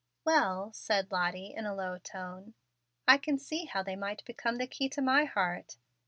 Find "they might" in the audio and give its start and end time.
3.83-4.25